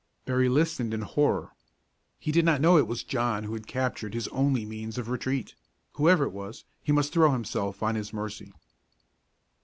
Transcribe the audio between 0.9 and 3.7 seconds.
in horror. He did not know it was John who had